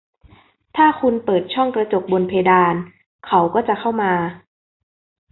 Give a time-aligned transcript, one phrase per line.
[0.75, 2.75] ถ้าคุณเปิดช่องกระจกบนเพดาน
[3.27, 4.13] เขาก็จะเข้ามา